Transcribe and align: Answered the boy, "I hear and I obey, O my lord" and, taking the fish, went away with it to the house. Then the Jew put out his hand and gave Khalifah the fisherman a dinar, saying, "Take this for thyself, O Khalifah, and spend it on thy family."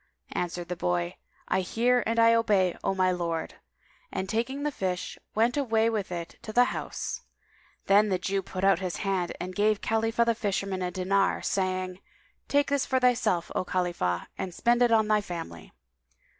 Answered 0.31 0.67
the 0.67 0.75
boy, 0.75 1.17
"I 1.47 1.61
hear 1.61 2.01
and 2.07 2.17
I 2.17 2.33
obey, 2.33 2.75
O 2.83 2.95
my 2.95 3.11
lord" 3.11 3.57
and, 4.11 4.27
taking 4.27 4.63
the 4.63 4.71
fish, 4.71 5.19
went 5.35 5.57
away 5.57 5.91
with 5.91 6.11
it 6.11 6.39
to 6.41 6.51
the 6.51 6.63
house. 6.73 7.21
Then 7.85 8.09
the 8.09 8.17
Jew 8.17 8.41
put 8.41 8.63
out 8.63 8.79
his 8.79 8.95
hand 9.05 9.31
and 9.39 9.53
gave 9.55 9.79
Khalifah 9.81 10.25
the 10.25 10.33
fisherman 10.33 10.81
a 10.81 10.89
dinar, 10.89 11.43
saying, 11.43 11.99
"Take 12.47 12.69
this 12.71 12.83
for 12.87 12.99
thyself, 12.99 13.51
O 13.53 13.63
Khalifah, 13.63 14.25
and 14.39 14.55
spend 14.55 14.81
it 14.81 14.91
on 14.91 15.07
thy 15.07 15.21
family." 15.21 15.71